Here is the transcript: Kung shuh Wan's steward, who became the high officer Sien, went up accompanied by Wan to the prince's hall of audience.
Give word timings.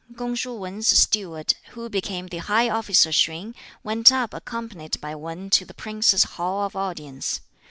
Kung 0.17 0.33
shuh 0.33 0.55
Wan's 0.55 0.87
steward, 0.97 1.53
who 1.73 1.87
became 1.87 2.25
the 2.25 2.39
high 2.39 2.67
officer 2.71 3.11
Sien, 3.11 3.53
went 3.83 4.11
up 4.11 4.33
accompanied 4.33 4.99
by 4.99 5.13
Wan 5.13 5.51
to 5.51 5.63
the 5.63 5.75
prince's 5.75 6.23
hall 6.23 6.63
of 6.65 6.75
audience. 6.75 7.41